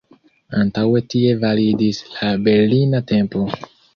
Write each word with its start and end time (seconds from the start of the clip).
Antaŭe 0.61 1.01
tie 1.13 1.35
validis 1.43 2.01
la 2.15 2.31
Berlina 2.47 3.05
tempo. 3.15 3.45